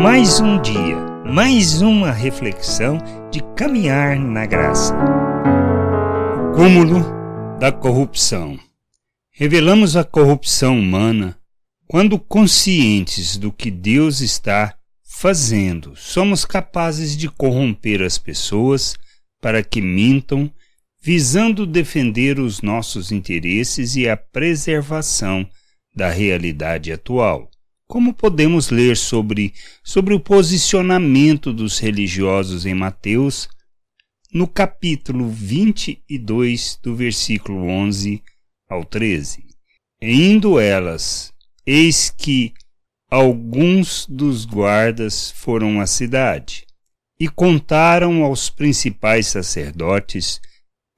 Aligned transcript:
Mais 0.00 0.38
um 0.38 0.62
dia, 0.62 0.96
mais 1.26 1.82
uma 1.82 2.12
reflexão 2.12 2.98
de 3.32 3.40
caminhar 3.56 4.16
na 4.16 4.46
graça. 4.46 4.94
O 4.94 6.54
cúmulo 6.54 7.04
da 7.58 7.72
corrupção. 7.72 8.56
Revelamos 9.32 9.96
a 9.96 10.04
corrupção 10.04 10.78
humana 10.78 11.36
quando 11.88 12.16
conscientes 12.16 13.36
do 13.36 13.50
que 13.50 13.72
Deus 13.72 14.20
está 14.20 14.78
fazendo, 15.02 15.96
somos 15.96 16.44
capazes 16.44 17.16
de 17.16 17.28
corromper 17.28 18.00
as 18.00 18.16
pessoas 18.18 18.96
para 19.40 19.64
que 19.64 19.80
mintam, 19.80 20.48
visando 21.02 21.66
defender 21.66 22.38
os 22.38 22.62
nossos 22.62 23.10
interesses 23.10 23.96
e 23.96 24.08
a 24.08 24.16
preservação 24.16 25.44
da 25.92 26.08
realidade 26.08 26.92
atual. 26.92 27.47
Como 27.88 28.12
podemos 28.12 28.68
ler 28.68 28.98
sobre, 28.98 29.54
sobre 29.82 30.12
o 30.12 30.20
posicionamento 30.20 31.54
dos 31.54 31.78
religiosos 31.78 32.66
em 32.66 32.74
Mateus, 32.74 33.48
no 34.30 34.46
capítulo 34.46 35.26
22, 35.26 36.78
do 36.82 36.94
versículo 36.94 37.66
11 37.66 38.22
ao 38.68 38.84
13? 38.84 39.42
E 40.02 40.12
indo 40.12 40.60
elas, 40.60 41.32
eis 41.64 42.10
que 42.10 42.52
alguns 43.10 44.06
dos 44.06 44.44
guardas 44.44 45.30
foram 45.30 45.80
à 45.80 45.86
cidade 45.86 46.66
e 47.18 47.26
contaram 47.26 48.22
aos 48.22 48.50
principais 48.50 49.28
sacerdotes 49.28 50.42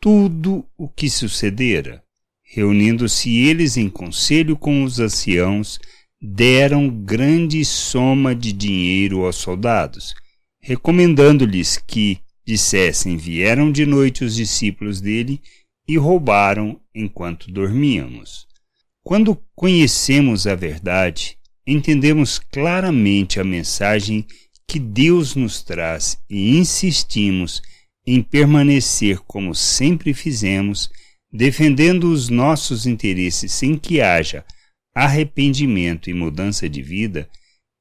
tudo 0.00 0.66
o 0.76 0.88
que 0.88 1.08
sucedera. 1.08 2.02
Reunindo-se 2.42 3.38
eles 3.38 3.76
em 3.76 3.88
conselho 3.88 4.56
com 4.56 4.82
os 4.82 4.98
anciãos, 4.98 5.78
deram 6.20 6.90
grande 6.90 7.64
soma 7.64 8.34
de 8.34 8.52
dinheiro 8.52 9.24
aos 9.24 9.36
soldados, 9.36 10.14
recomendando-lhes 10.60 11.78
que 11.78 12.18
dissessem: 12.44 13.16
Vieram 13.16 13.72
de 13.72 13.86
noite 13.86 14.24
os 14.24 14.34
discípulos 14.34 15.00
dele 15.00 15.40
e 15.88 15.96
roubaram 15.96 16.78
enquanto 16.94 17.50
dormíamos. 17.50 18.46
Quando 19.02 19.40
conhecemos 19.54 20.46
a 20.46 20.54
verdade, 20.54 21.38
entendemos 21.66 22.38
claramente 22.38 23.40
a 23.40 23.44
mensagem 23.44 24.26
que 24.68 24.78
Deus 24.78 25.34
nos 25.34 25.62
traz 25.62 26.18
e 26.28 26.56
insistimos 26.56 27.62
em 28.06 28.22
permanecer 28.22 29.20
como 29.20 29.54
sempre 29.54 30.12
fizemos, 30.12 30.90
defendendo 31.32 32.12
os 32.12 32.28
nossos 32.28 32.86
interesses 32.86 33.52
sem 33.52 33.76
que 33.76 34.00
haja 34.00 34.44
arrependimento 35.04 36.10
e 36.10 36.14
mudança 36.14 36.68
de 36.68 36.82
vida, 36.82 37.28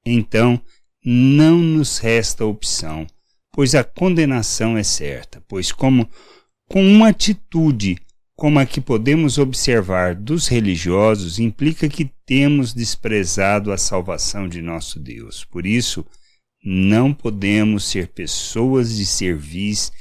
então 0.05 0.61
não 1.03 1.57
nos 1.57 1.97
resta 1.97 2.45
opção, 2.45 3.05
pois 3.51 3.75
a 3.75 3.83
condenação 3.83 4.77
é 4.77 4.83
certa, 4.83 5.43
pois 5.47 5.71
como 5.71 6.09
com 6.67 6.81
uma 6.81 7.09
atitude 7.09 7.97
como 8.35 8.57
a 8.57 8.65
que 8.65 8.79
podemos 8.79 9.37
observar 9.37 10.15
dos 10.15 10.47
religiosos, 10.47 11.39
implica 11.39 11.89
que 11.89 12.09
temos 12.25 12.73
desprezado 12.73 13.69
a 13.69 13.77
salvação 13.77 14.47
de 14.47 14.61
nosso 14.61 14.97
Deus. 14.97 15.43
Por 15.43 15.65
isso, 15.65 16.05
não 16.63 17.13
podemos 17.13 17.83
ser 17.83 18.07
pessoas 18.07 18.95
de 18.95 19.05
serviço 19.05 19.91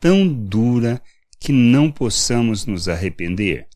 tão 0.00 0.28
dura 0.28 1.02
que 1.40 1.50
não 1.50 1.90
possamos 1.90 2.66
nos 2.66 2.88
arrepender. 2.88 3.66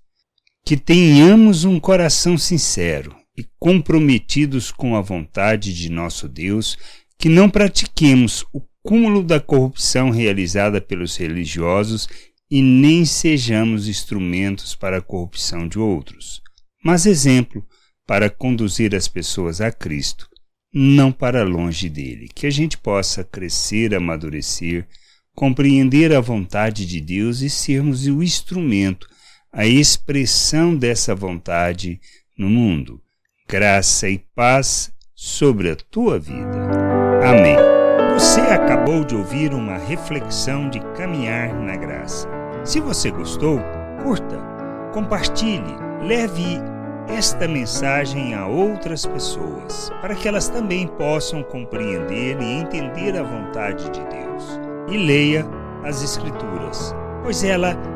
Que 0.67 0.77
tenhamos 0.77 1.64
um 1.64 1.78
coração 1.78 2.36
sincero 2.36 3.14
e 3.39 3.47
comprometidos 3.56 4.72
com 4.72 4.97
a 4.97 5.00
vontade 5.00 5.72
de 5.72 5.89
nosso 5.89 6.28
Deus, 6.28 6.77
que 7.17 7.28
não 7.28 7.48
pratiquemos 7.48 8.45
o 8.53 8.61
cúmulo 8.83 9.22
da 9.22 9.39
corrupção 9.39 10.11
realizada 10.11 10.81
pelos 10.81 11.17
religiosos 11.17 12.09
e 12.50 12.61
nem 12.61 13.05
sejamos 13.05 13.87
instrumentos 13.87 14.75
para 14.75 14.99
a 14.99 15.00
corrupção 15.00 15.69
de 15.69 15.78
outros, 15.78 16.43
mas 16.83 17.06
exemplo 17.06 17.65
para 18.04 18.28
conduzir 18.28 18.93
as 18.93 19.06
pessoas 19.06 19.60
a 19.60 19.71
Cristo, 19.71 20.28
não 20.75 21.12
para 21.12 21.44
longe 21.44 21.88
dele. 21.88 22.28
Que 22.34 22.44
a 22.44 22.50
gente 22.50 22.77
possa 22.77 23.22
crescer, 23.22 23.94
amadurecer, 23.94 24.88
compreender 25.33 26.12
a 26.12 26.21
vontade 26.21 26.84
de 26.84 27.00
Deus 27.00 27.41
e 27.41 27.48
sermos 27.48 28.04
o 28.09 28.21
instrumento, 28.21 29.06
a 29.56 29.65
expressão 29.65 30.77
dessa 30.77 31.15
vontade 31.15 31.99
no 32.39 32.47
mundo. 32.47 33.00
Graça 33.49 34.06
e 34.06 34.19
paz 34.19 34.93
sobre 35.15 35.71
a 35.71 35.77
tua 35.91 36.19
vida. 36.19 36.69
Amém. 37.25 37.56
Você 38.12 38.43
acabou 38.43 39.03
de 39.03 39.16
ouvir 39.16 39.55
uma 39.55 39.78
reflexão 39.78 40.69
de 40.69 40.78
caminhar 40.95 41.55
na 41.55 41.75
graça. 41.75 42.28
Se 42.65 42.81
você 42.81 43.11
gostou, 43.11 43.59
curta, 44.03 44.39
compartilhe, 44.93 45.75
leve 46.03 46.61
esta 47.09 47.49
mensagem 47.49 48.34
a 48.34 48.47
outras 48.47 49.06
pessoas, 49.06 49.91
para 50.03 50.15
que 50.15 50.28
elas 50.28 50.50
também 50.50 50.87
possam 50.87 51.43
compreender 51.43 52.39
e 52.43 52.45
entender 52.45 53.16
a 53.16 53.22
vontade 53.22 53.84
de 53.84 54.00
Deus. 54.05 54.61
E 54.91 54.99
leia 54.99 55.47
as 55.83 56.03
Escrituras, 56.03 56.95
pois 57.22 57.43
ela 57.43 57.96